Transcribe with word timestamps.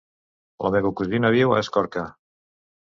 La 0.67 0.71
meva 0.77 0.93
cosina 1.03 1.33
viu 1.37 1.55
a 1.59 1.63
Escorca. 1.67 2.09